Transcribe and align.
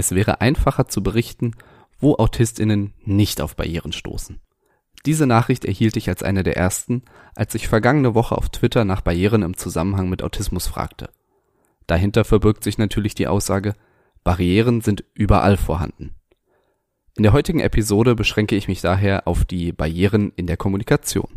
Es 0.00 0.12
wäre 0.12 0.40
einfacher 0.40 0.88
zu 0.88 1.02
berichten, 1.02 1.52
wo 1.98 2.14
Autistinnen 2.14 2.94
nicht 3.04 3.42
auf 3.42 3.54
Barrieren 3.54 3.92
stoßen. 3.92 4.40
Diese 5.04 5.26
Nachricht 5.26 5.66
erhielt 5.66 5.94
ich 5.98 6.08
als 6.08 6.22
eine 6.22 6.42
der 6.42 6.56
ersten, 6.56 7.02
als 7.34 7.54
ich 7.54 7.68
vergangene 7.68 8.14
Woche 8.14 8.34
auf 8.38 8.48
Twitter 8.48 8.86
nach 8.86 9.02
Barrieren 9.02 9.42
im 9.42 9.58
Zusammenhang 9.58 10.08
mit 10.08 10.22
Autismus 10.22 10.66
fragte. 10.66 11.10
Dahinter 11.86 12.24
verbirgt 12.24 12.64
sich 12.64 12.78
natürlich 12.78 13.14
die 13.14 13.26
Aussage, 13.26 13.74
Barrieren 14.24 14.80
sind 14.80 15.04
überall 15.12 15.58
vorhanden. 15.58 16.14
In 17.14 17.22
der 17.22 17.34
heutigen 17.34 17.60
Episode 17.60 18.14
beschränke 18.14 18.56
ich 18.56 18.68
mich 18.68 18.80
daher 18.80 19.28
auf 19.28 19.44
die 19.44 19.70
Barrieren 19.70 20.32
in 20.34 20.46
der 20.46 20.56
Kommunikation. 20.56 21.28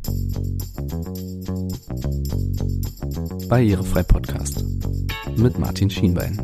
Barrierefrei 3.49 4.03
Podcast 4.03 4.63
mit 5.35 5.59
Martin 5.59 5.89
Schienbein. 5.89 6.39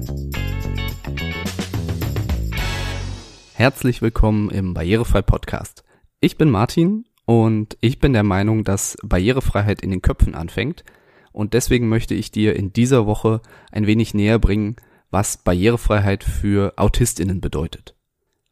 Herzlich 3.60 4.02
willkommen 4.02 4.50
im 4.52 4.74
Barrierefrei 4.74 5.22
Podcast. 5.22 5.84
Ich 6.22 6.38
bin 6.38 6.50
Martin 6.50 7.04
und 7.26 7.76
ich 7.82 8.00
bin 8.00 8.14
der 8.14 8.24
Meinung, 8.24 8.64
dass 8.64 8.96
Barrierefreiheit 9.04 9.82
in 9.82 9.90
den 9.90 10.02
Köpfen 10.02 10.34
anfängt 10.34 10.86
und 11.34 11.54
deswegen 11.54 11.90
möchte 11.90 12.14
ich 12.14 12.32
dir 12.32 12.56
in 12.56 12.72
dieser 12.72 13.06
Woche 13.06 13.42
ein 13.70 13.86
wenig 13.86 14.14
näher 14.14 14.40
bringen, 14.40 14.78
was 15.12 15.36
Barrierefreiheit 15.36 16.24
für 16.24 16.72
Autistinnen 16.78 17.42
bedeutet. 17.42 17.98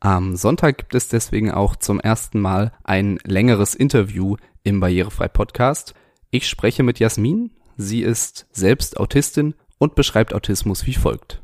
Am 0.02 0.36
Sonntag 0.36 0.78
gibt 0.78 0.94
es 0.94 1.08
deswegen 1.08 1.52
auch 1.52 1.78
zum 1.78 2.02
ersten 2.02 2.42
Mal 2.42 2.74
ein 2.84 3.18
längeres 3.24 3.76
Interview 3.76 4.36
im 4.64 4.82
Barrierefrei 4.82 5.30
Podcast. 5.30 5.94
Ich 6.32 6.50
spreche 6.50 6.84
mit 6.84 7.00
Jasmin, 7.00 7.52
sie 7.78 8.02
ist 8.02 8.46
selbst 8.52 9.00
Autistin 9.00 9.56
und 9.78 9.96
beschreibt 9.96 10.34
Autismus 10.34 10.86
wie 10.86 10.96
folgt. 10.96 11.42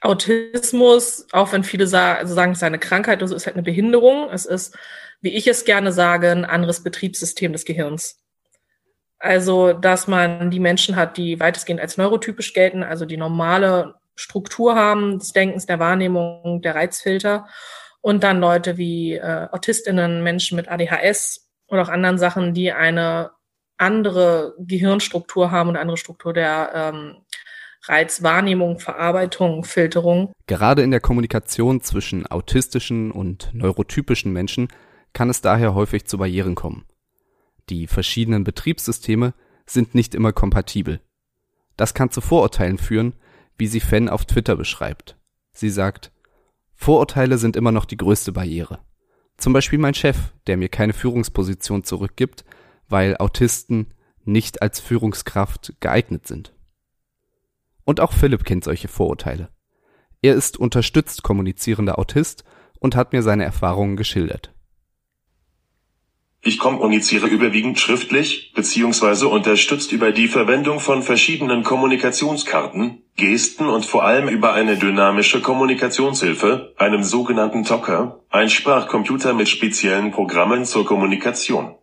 Autismus, 0.00 1.26
auch 1.32 1.52
wenn 1.52 1.64
viele 1.64 1.86
sagen, 1.86 2.20
also 2.20 2.34
sagen, 2.34 2.52
es 2.52 2.58
ist 2.58 2.62
eine 2.64 2.78
Krankheit, 2.78 3.20
also 3.22 3.34
ist 3.34 3.46
halt 3.46 3.56
eine 3.56 3.64
Behinderung. 3.64 4.30
Es 4.30 4.46
ist, 4.46 4.76
wie 5.20 5.34
ich 5.34 5.46
es 5.46 5.64
gerne 5.64 5.92
sage, 5.92 6.30
ein 6.30 6.44
anderes 6.44 6.82
Betriebssystem 6.82 7.52
des 7.52 7.64
Gehirns. 7.64 8.22
Also, 9.18 9.72
dass 9.72 10.06
man 10.06 10.50
die 10.50 10.60
Menschen 10.60 10.94
hat, 10.94 11.16
die 11.16 11.40
weitestgehend 11.40 11.80
als 11.80 11.96
neurotypisch 11.96 12.52
gelten, 12.52 12.84
also 12.84 13.04
die 13.04 13.16
normale 13.16 13.94
Struktur 14.14 14.76
haben 14.76 15.18
des 15.18 15.32
Denkens, 15.32 15.66
der 15.66 15.80
Wahrnehmung, 15.80 16.62
der 16.62 16.76
Reizfilter. 16.76 17.48
Und 18.00 18.22
dann 18.22 18.40
Leute 18.40 18.76
wie 18.76 19.14
äh, 19.14 19.48
Autistinnen, 19.50 20.22
Menschen 20.22 20.54
mit 20.54 20.68
ADHS 20.68 21.48
oder 21.66 21.82
auch 21.82 21.88
anderen 21.88 22.18
Sachen, 22.18 22.54
die 22.54 22.72
eine 22.72 23.32
andere 23.76 24.54
Gehirnstruktur 24.58 25.50
haben 25.50 25.68
und 25.68 25.76
eine 25.76 25.82
andere 25.82 25.96
Struktur 25.96 26.32
der 26.32 26.70
ähm, 26.74 27.16
Reizwahrnehmung, 27.84 28.78
Verarbeitung, 28.78 29.64
Filterung. 29.64 30.32
Gerade 30.46 30.82
in 30.82 30.90
der 30.90 31.00
Kommunikation 31.00 31.80
zwischen 31.80 32.26
autistischen 32.26 33.10
und 33.10 33.50
neurotypischen 33.52 34.32
Menschen 34.32 34.68
kann 35.12 35.30
es 35.30 35.40
daher 35.40 35.74
häufig 35.74 36.06
zu 36.06 36.18
Barrieren 36.18 36.54
kommen. 36.54 36.84
Die 37.70 37.86
verschiedenen 37.86 38.44
Betriebssysteme 38.44 39.34
sind 39.66 39.94
nicht 39.94 40.14
immer 40.14 40.32
kompatibel. 40.32 41.00
Das 41.76 41.94
kann 41.94 42.10
zu 42.10 42.20
Vorurteilen 42.20 42.78
führen, 42.78 43.14
wie 43.56 43.66
sie 43.66 43.80
Fan 43.80 44.08
auf 44.08 44.24
Twitter 44.24 44.56
beschreibt. 44.56 45.16
Sie 45.52 45.70
sagt, 45.70 46.12
Vorurteile 46.74 47.38
sind 47.38 47.56
immer 47.56 47.72
noch 47.72 47.84
die 47.84 47.96
größte 47.96 48.32
Barriere. 48.32 48.78
Zum 49.36 49.52
Beispiel 49.52 49.78
mein 49.78 49.94
Chef, 49.94 50.32
der 50.46 50.56
mir 50.56 50.68
keine 50.68 50.92
Führungsposition 50.92 51.84
zurückgibt, 51.84 52.44
weil 52.88 53.16
Autisten 53.18 53.94
nicht 54.24 54.62
als 54.62 54.80
Führungskraft 54.80 55.74
geeignet 55.80 56.26
sind. 56.26 56.52
Und 57.88 58.00
auch 58.00 58.12
Philipp 58.12 58.44
kennt 58.44 58.64
solche 58.64 58.86
Vorurteile. 58.86 59.48
Er 60.20 60.34
ist 60.34 60.58
unterstützt 60.58 61.22
kommunizierender 61.22 61.98
Autist 61.98 62.44
und 62.80 62.94
hat 62.94 63.14
mir 63.14 63.22
seine 63.22 63.44
Erfahrungen 63.44 63.96
geschildert. 63.96 64.52
Ich 66.42 66.58
kommuniziere 66.58 67.28
überwiegend 67.28 67.80
schriftlich, 67.80 68.52
beziehungsweise 68.54 69.28
unterstützt 69.28 69.90
über 69.92 70.12
die 70.12 70.28
Verwendung 70.28 70.80
von 70.80 71.02
verschiedenen 71.02 71.62
Kommunikationskarten, 71.62 73.04
Gesten 73.16 73.70
und 73.70 73.86
vor 73.86 74.04
allem 74.04 74.28
über 74.28 74.52
eine 74.52 74.76
dynamische 74.76 75.40
Kommunikationshilfe, 75.40 76.74
einem 76.76 77.02
sogenannten 77.02 77.64
Talker, 77.64 78.22
ein 78.28 78.50
Sprachcomputer 78.50 79.32
mit 79.32 79.48
speziellen 79.48 80.10
Programmen 80.10 80.66
zur 80.66 80.84
Kommunikation. 80.84 81.74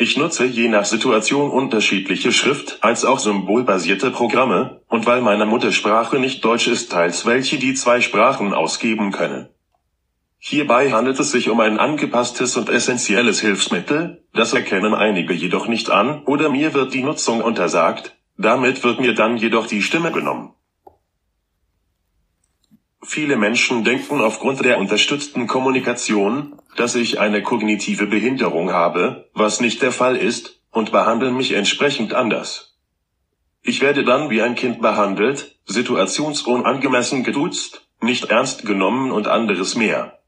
Ich 0.00 0.16
nutze 0.16 0.44
je 0.46 0.68
nach 0.68 0.84
Situation 0.84 1.50
unterschiedliche 1.50 2.30
Schrift- 2.30 2.78
als 2.82 3.04
auch 3.04 3.18
symbolbasierte 3.18 4.12
Programme, 4.12 4.80
und 4.86 5.06
weil 5.06 5.20
meine 5.22 5.44
Muttersprache 5.44 6.20
nicht 6.20 6.44
Deutsch 6.44 6.68
ist, 6.68 6.92
teils 6.92 7.26
welche 7.26 7.58
die 7.58 7.74
zwei 7.74 8.00
Sprachen 8.00 8.54
ausgeben 8.54 9.10
können. 9.10 9.48
Hierbei 10.38 10.92
handelt 10.92 11.18
es 11.18 11.32
sich 11.32 11.50
um 11.50 11.58
ein 11.58 11.80
angepasstes 11.80 12.56
und 12.56 12.68
essentielles 12.68 13.40
Hilfsmittel, 13.40 14.22
das 14.32 14.52
erkennen 14.52 14.94
einige 14.94 15.34
jedoch 15.34 15.66
nicht 15.66 15.90
an, 15.90 16.22
oder 16.26 16.48
mir 16.48 16.74
wird 16.74 16.94
die 16.94 17.02
Nutzung 17.02 17.40
untersagt, 17.40 18.16
damit 18.36 18.84
wird 18.84 19.00
mir 19.00 19.14
dann 19.14 19.36
jedoch 19.36 19.66
die 19.66 19.82
Stimme 19.82 20.12
genommen. 20.12 20.54
Viele 23.10 23.36
Menschen 23.36 23.84
denken 23.84 24.20
aufgrund 24.20 24.62
der 24.66 24.78
unterstützten 24.78 25.46
Kommunikation, 25.46 26.52
dass 26.76 26.94
ich 26.94 27.18
eine 27.18 27.42
kognitive 27.42 28.06
Behinderung 28.06 28.70
habe, 28.70 29.30
was 29.32 29.60
nicht 29.62 29.80
der 29.80 29.92
Fall 29.92 30.14
ist, 30.14 30.60
und 30.72 30.92
behandeln 30.92 31.34
mich 31.34 31.52
entsprechend 31.52 32.12
anders. 32.12 32.76
Ich 33.62 33.80
werde 33.80 34.04
dann 34.04 34.28
wie 34.28 34.42
ein 34.42 34.56
Kind 34.56 34.82
behandelt, 34.82 35.56
situationsunangemessen 35.64 37.24
geduzt, 37.24 37.88
nicht 38.02 38.26
ernst 38.26 38.66
genommen 38.66 39.10
und 39.10 39.26
anderes 39.26 39.74
mehr. 39.74 40.18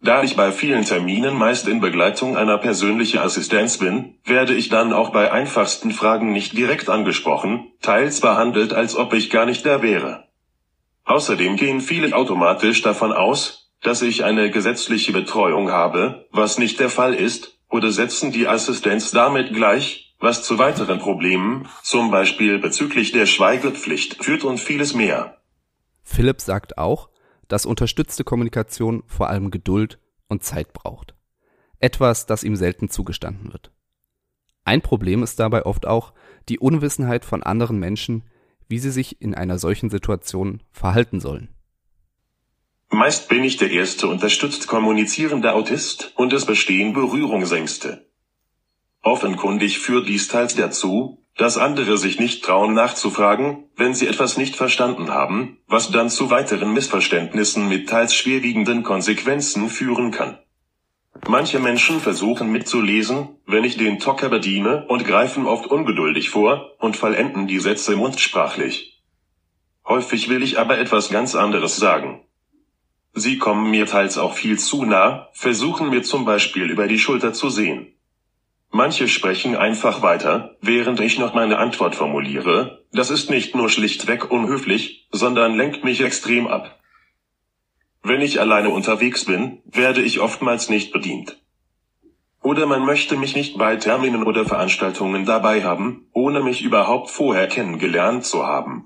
Da 0.00 0.22
ich 0.22 0.36
bei 0.36 0.52
vielen 0.52 0.84
Terminen 0.84 1.36
meist 1.36 1.66
in 1.66 1.80
Begleitung 1.80 2.36
einer 2.36 2.58
persönlichen 2.58 3.18
Assistenz 3.18 3.76
bin, 3.76 4.14
werde 4.24 4.54
ich 4.54 4.68
dann 4.68 4.92
auch 4.92 5.10
bei 5.10 5.32
einfachsten 5.32 5.90
Fragen 5.90 6.30
nicht 6.30 6.56
direkt 6.56 6.88
angesprochen, 6.90 7.72
teils 7.82 8.20
behandelt, 8.20 8.72
als 8.72 8.94
ob 8.94 9.14
ich 9.14 9.30
gar 9.30 9.46
nicht 9.46 9.66
da 9.66 9.82
wäre. 9.82 10.27
Außerdem 11.08 11.56
gehen 11.56 11.80
viele 11.80 12.14
automatisch 12.14 12.82
davon 12.82 13.12
aus, 13.12 13.72
dass 13.80 14.02
ich 14.02 14.24
eine 14.24 14.50
gesetzliche 14.50 15.12
Betreuung 15.12 15.70
habe, 15.70 16.28
was 16.32 16.58
nicht 16.58 16.78
der 16.80 16.90
Fall 16.90 17.14
ist, 17.14 17.58
oder 17.70 17.90
setzen 17.90 18.30
die 18.30 18.46
Assistenz 18.46 19.10
damit 19.10 19.54
gleich, 19.54 20.14
was 20.20 20.42
zu 20.42 20.58
weiteren 20.58 20.98
Problemen, 20.98 21.66
zum 21.82 22.10
Beispiel 22.10 22.58
bezüglich 22.58 23.12
der 23.12 23.24
Schweigepflicht, 23.24 24.22
führt 24.22 24.44
und 24.44 24.58
vieles 24.60 24.94
mehr. 24.94 25.38
Philipp 26.02 26.42
sagt 26.42 26.76
auch, 26.76 27.08
dass 27.48 27.64
unterstützte 27.64 28.22
Kommunikation 28.22 29.02
vor 29.06 29.30
allem 29.30 29.50
Geduld 29.50 29.98
und 30.28 30.44
Zeit 30.44 30.74
braucht. 30.74 31.14
Etwas, 31.78 32.26
das 32.26 32.44
ihm 32.44 32.54
selten 32.54 32.90
zugestanden 32.90 33.50
wird. 33.50 33.72
Ein 34.64 34.82
Problem 34.82 35.22
ist 35.22 35.40
dabei 35.40 35.64
oft 35.64 35.86
auch 35.86 36.12
die 36.50 36.58
Unwissenheit 36.58 37.24
von 37.24 37.42
anderen 37.42 37.78
Menschen, 37.78 38.24
wie 38.68 38.78
sie 38.78 38.90
sich 38.90 39.20
in 39.20 39.34
einer 39.34 39.58
solchen 39.58 39.90
Situation 39.90 40.62
verhalten 40.70 41.20
sollen. 41.20 41.48
Meist 42.90 43.28
bin 43.28 43.44
ich 43.44 43.56
der 43.58 43.70
erste 43.70 44.08
unterstützt 44.08 44.66
kommunizierende 44.66 45.52
Autist 45.52 46.12
und 46.16 46.32
es 46.32 46.46
bestehen 46.46 46.94
Berührungsängste. 46.94 48.06
Offenkundig 49.02 49.78
führt 49.78 50.08
dies 50.08 50.28
teils 50.28 50.54
dazu, 50.54 51.24
dass 51.36 51.56
andere 51.56 51.98
sich 51.98 52.18
nicht 52.18 52.44
trauen 52.44 52.74
nachzufragen, 52.74 53.64
wenn 53.76 53.94
sie 53.94 54.08
etwas 54.08 54.36
nicht 54.36 54.56
verstanden 54.56 55.10
haben, 55.10 55.58
was 55.68 55.90
dann 55.90 56.10
zu 56.10 56.30
weiteren 56.30 56.72
Missverständnissen 56.72 57.68
mit 57.68 57.88
teils 57.88 58.14
schwerwiegenden 58.14 58.82
Konsequenzen 58.82 59.68
führen 59.68 60.10
kann. 60.10 60.38
Manche 61.26 61.58
Menschen 61.58 62.00
versuchen 62.00 62.50
mitzulesen, 62.52 63.28
wenn 63.46 63.64
ich 63.64 63.76
den 63.76 63.98
Tocker 63.98 64.28
bediene 64.28 64.86
und 64.88 65.04
greifen 65.04 65.46
oft 65.46 65.66
ungeduldig 65.66 66.30
vor 66.30 66.72
und 66.78 66.96
vollenden 66.96 67.46
die 67.46 67.58
Sätze 67.58 67.96
mundsprachlich. 67.96 69.02
Häufig 69.86 70.28
will 70.28 70.42
ich 70.42 70.58
aber 70.58 70.78
etwas 70.78 71.10
ganz 71.10 71.34
anderes 71.34 71.76
sagen. 71.76 72.20
Sie 73.14 73.38
kommen 73.38 73.70
mir 73.70 73.86
teils 73.86 74.18
auch 74.18 74.34
viel 74.34 74.58
zu 74.58 74.84
nah, 74.84 75.28
versuchen 75.32 75.90
mir 75.90 76.02
zum 76.02 76.24
Beispiel 76.24 76.70
über 76.70 76.86
die 76.86 76.98
Schulter 76.98 77.32
zu 77.32 77.48
sehen. 77.48 77.94
Manche 78.70 79.08
sprechen 79.08 79.56
einfach 79.56 80.02
weiter, 80.02 80.56
während 80.60 81.00
ich 81.00 81.18
noch 81.18 81.32
meine 81.32 81.58
Antwort 81.58 81.96
formuliere, 81.96 82.84
das 82.92 83.10
ist 83.10 83.30
nicht 83.30 83.54
nur 83.54 83.70
schlichtweg 83.70 84.30
unhöflich, 84.30 85.08
sondern 85.10 85.56
lenkt 85.56 85.84
mich 85.84 86.02
extrem 86.02 86.46
ab. 86.46 86.77
Wenn 88.02 88.20
ich 88.20 88.40
alleine 88.40 88.70
unterwegs 88.70 89.24
bin, 89.24 89.60
werde 89.64 90.02
ich 90.02 90.20
oftmals 90.20 90.68
nicht 90.68 90.92
bedient. 90.92 91.38
Oder 92.42 92.66
man 92.66 92.84
möchte 92.84 93.16
mich 93.16 93.34
nicht 93.34 93.58
bei 93.58 93.76
Terminen 93.76 94.22
oder 94.22 94.46
Veranstaltungen 94.46 95.24
dabei 95.24 95.64
haben, 95.64 96.06
ohne 96.12 96.40
mich 96.40 96.62
überhaupt 96.62 97.10
vorher 97.10 97.48
kennengelernt 97.48 98.24
zu 98.24 98.46
haben. 98.46 98.84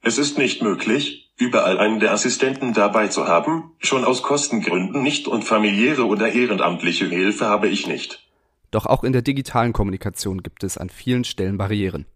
Es 0.00 0.18
ist 0.18 0.38
nicht 0.38 0.62
möglich, 0.62 1.32
überall 1.36 1.78
einen 1.78 2.00
der 2.00 2.12
Assistenten 2.12 2.72
dabei 2.72 3.08
zu 3.08 3.28
haben, 3.28 3.72
schon 3.78 4.04
aus 4.04 4.22
Kostengründen 4.22 5.02
nicht 5.02 5.28
und 5.28 5.44
familiäre 5.44 6.06
oder 6.06 6.32
ehrenamtliche 6.32 7.06
Hilfe 7.06 7.46
habe 7.46 7.68
ich 7.68 7.86
nicht. 7.86 8.26
Doch 8.70 8.86
auch 8.86 9.04
in 9.04 9.12
der 9.12 9.22
digitalen 9.22 9.72
Kommunikation 9.72 10.42
gibt 10.42 10.64
es 10.64 10.78
an 10.78 10.90
vielen 10.90 11.24
Stellen 11.24 11.58
Barrieren. 11.58 12.06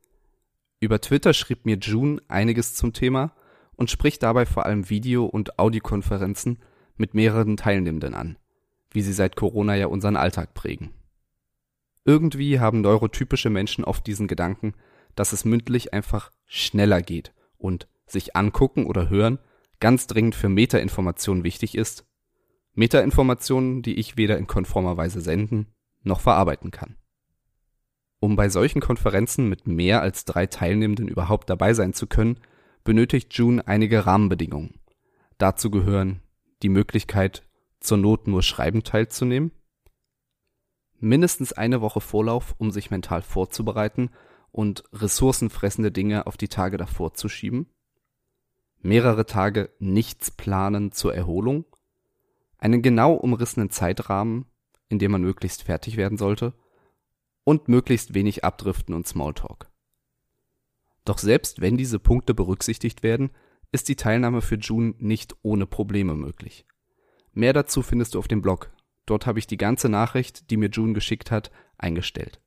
Über 0.81 1.01
Twitter 1.01 1.35
schrieb 1.35 1.67
mir 1.67 1.77
June 1.77 2.21
einiges 2.29 2.75
zum 2.75 2.93
Thema 2.93 3.33
und 3.79 3.91
spricht 3.91 4.23
dabei 4.25 4.45
vor 4.45 4.67
allem 4.67 4.91
Video- 4.91 5.25
und 5.25 5.59
Audiokonferenzen 5.59 6.59
mit 6.97 7.15
mehreren 7.15 7.57
Teilnehmenden 7.57 8.13
an, 8.13 8.37
wie 8.91 9.03
sie 9.03 9.13
seit 9.13 9.37
Corona 9.37 9.77
ja 9.77 9.87
unseren 9.87 10.17
Alltag 10.17 10.53
prägen. 10.53 10.91
Irgendwie 12.05 12.59
haben 12.59 12.81
neurotypische 12.81 13.51
Menschen 13.51 13.85
oft 13.85 14.07
diesen 14.07 14.27
Gedanken, 14.27 14.75
dass 15.15 15.33
es 15.33 15.45
mündlich 15.45 15.95
einfach 15.95 16.33
schneller 16.45 17.01
geht 17.03 17.33
und 17.57 17.89
sich 18.05 18.35
angucken 18.35 18.85
oder 18.85 19.09
hören 19.09 19.39
ganz 19.81 20.09
dringend 20.09 20.35
für 20.35 20.49
Metainformationen 20.49 21.45
wichtig 21.45 21.77
ist. 21.77 22.05
Metainformationen, 22.75 23.83
die 23.83 23.95
ich 23.95 24.17
weder 24.17 24.39
in 24.39 24.49
konformer 24.49 24.97
Weise 24.97 25.21
senden 25.21 25.69
noch 26.03 26.21
verarbeiten 26.21 26.73
kann. 26.73 26.97
Um 28.19 28.35
bei 28.35 28.49
solchen 28.49 28.81
Konferenzen 28.81 29.49
mit 29.49 29.69
mehr 29.69 30.03
als 30.03 30.25
drei 30.25 30.47
Teilnehmenden 30.47 31.07
überhaupt 31.07 31.49
dabei 31.49 31.75
sein 31.75 31.93
zu 31.93 32.09
können, 32.09 32.41
benötigt 32.85 33.35
June 33.35 33.67
einige 33.67 34.07
Rahmenbedingungen. 34.07 34.81
Dazu 35.39 35.71
gehören 35.71 36.23
die 36.63 36.69
Möglichkeit, 36.69 37.45
zur 37.81 37.99
Not 37.99 38.27
nur 38.27 38.43
schreibend 38.43 38.87
teilzunehmen, 38.87 39.53
mindestens 40.99 41.53
eine 41.53 41.81
Woche 41.81 42.01
Vorlauf, 42.01 42.55
um 42.59 42.71
sich 42.71 42.91
mental 42.91 43.23
vorzubereiten 43.23 44.11
und 44.51 44.85
ressourcenfressende 44.93 45.93
Dinge 45.93 46.27
auf 46.27 46.37
die 46.37 46.49
Tage 46.49 46.77
davor 46.77 47.15
zu 47.15 47.29
schieben, 47.29 47.69
mehrere 48.81 49.27
Tage 49.27 49.71
nichts 49.79 50.31
planen 50.31 50.93
zur 50.93 51.15
Erholung, 51.15 51.65
einen 52.59 52.83
genau 52.83 53.15
umrissenen 53.15 53.71
Zeitrahmen, 53.71 54.47
in 54.89 54.99
dem 54.99 55.13
man 55.13 55.23
möglichst 55.23 55.63
fertig 55.63 55.97
werden 55.97 56.19
sollte, 56.19 56.55
und 57.45 57.69
möglichst 57.69 58.15
wenig 58.15 58.45
Abdriften 58.45 58.95
und 58.95 59.07
Smalltalk. 59.07 59.71
Doch 61.09 61.17
selbst 61.17 61.63
wenn 61.63 61.79
diese 61.79 61.99
Punkte 61.99 62.35
berücksichtigt 62.35 63.03
werden, 63.03 63.31
ist 63.73 63.89
die 63.89 63.97
Teilnahme 63.97 64.43
für 64.43 64.57
June 64.57 64.93
nicht 64.99 65.35
ohne 65.41 65.65
Probleme 65.65 66.15
möglich. 66.15 66.67
Mehr 67.33 67.55
dazu 67.55 67.81
findest 67.81 68.15
du 68.15 68.19
auf 68.19 68.29
dem 68.29 68.43
Blog. 68.43 68.71
Dort 69.07 69.25
habe 69.25 69.39
ich 69.39 69.47
die 69.47 69.57
ganze 69.57 69.89
Nachricht, 69.89 70.51
die 70.51 70.59
mir 70.59 70.69
June 70.69 70.93
geschickt 70.93 71.31
hat, 71.31 71.51
eingestellt. 71.79 72.43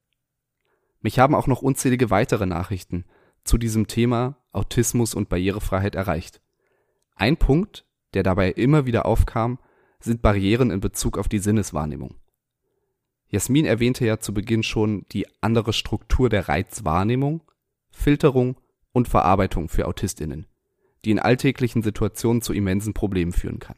Mich 0.99 1.17
haben 1.17 1.33
auch 1.33 1.47
noch 1.47 1.63
unzählige 1.63 2.11
weitere 2.11 2.45
Nachrichten 2.45 3.05
zu 3.43 3.57
diesem 3.57 3.87
Thema 3.87 4.37
Autismus 4.51 5.15
und 5.15 5.27
Barrierefreiheit 5.27 5.95
erreicht. 5.95 6.39
Ein 7.15 7.37
Punkt, 7.37 7.87
der 8.13 8.21
dabei 8.21 8.51
immer 8.51 8.85
wieder 8.85 9.07
aufkam, 9.07 9.57
sind 9.99 10.21
Barrieren 10.21 10.69
in 10.69 10.81
Bezug 10.81 11.17
auf 11.17 11.27
die 11.27 11.39
Sinneswahrnehmung. 11.39 12.13
Jasmin 13.27 13.65
erwähnte 13.65 14.05
ja 14.05 14.19
zu 14.19 14.35
Beginn 14.35 14.61
schon 14.61 15.07
die 15.11 15.25
andere 15.41 15.73
Struktur 15.73 16.29
der 16.29 16.47
Reizwahrnehmung, 16.47 17.41
Filterung 17.91 18.57
und 18.91 19.07
Verarbeitung 19.07 19.69
für 19.69 19.87
Autistinnen, 19.87 20.47
die 21.05 21.11
in 21.11 21.19
alltäglichen 21.19 21.81
Situationen 21.81 22.41
zu 22.41 22.53
immensen 22.53 22.93
Problemen 22.93 23.31
führen 23.31 23.59
kann. 23.59 23.77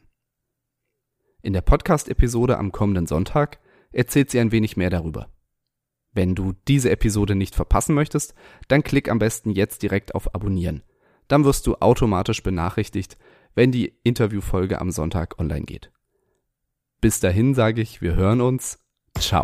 In 1.42 1.54
der 1.54 1.62
Podcast-Episode 1.62 2.58
am 2.58 2.72
kommenden 2.72 3.06
Sonntag 3.06 3.60
erzählt 3.92 4.32
sie 4.32 4.40
ein 4.40 4.52
wenig 4.52 4.78
mehr 4.78 4.90
darüber. 4.90 5.30
Wenn 6.14 6.36
du 6.36 6.54
diese 6.68 6.90
Episode 6.90 7.36
nicht 7.36 7.56
verpassen 7.56 7.96
möchtest, 7.96 8.34
dann 8.68 8.84
klick 8.84 9.10
am 9.10 9.20
besten 9.20 9.50
jetzt 9.50 9.82
direkt 9.82 10.16
auf 10.16 10.34
Abonnieren. 10.36 10.84
Dann 11.28 11.44
wirst 11.44 11.66
du 11.68 11.76
automatisch 11.76 12.44
benachrichtigt, 12.44 13.18
wenn 13.56 13.72
die 13.72 13.94
Interviewfolge 14.04 14.80
am 14.80 14.92
Sonntag 14.92 15.40
online 15.40 15.66
geht. 15.66 15.92
Bis 17.02 17.20
dahin 17.20 17.54
sage 17.54 17.82
ich, 17.82 18.02
wir 18.02 18.16
hören 18.16 18.42
uns. 18.42 18.80
Ciao. 19.18 19.44